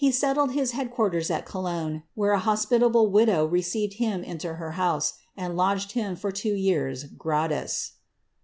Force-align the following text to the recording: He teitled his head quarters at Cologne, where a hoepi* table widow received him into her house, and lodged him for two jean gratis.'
He 0.03 0.09
teitled 0.11 0.53
his 0.53 0.71
head 0.71 0.89
quarters 0.89 1.29
at 1.29 1.45
Cologne, 1.45 2.01
where 2.15 2.31
a 2.31 2.39
hoepi* 2.39 2.79
table 2.79 3.05
widow 3.11 3.45
received 3.45 3.97
him 3.99 4.23
into 4.23 4.55
her 4.55 4.71
house, 4.71 5.13
and 5.37 5.55
lodged 5.55 5.91
him 5.91 6.15
for 6.15 6.31
two 6.31 6.55
jean 6.55 6.95
gratis.' 7.19 7.91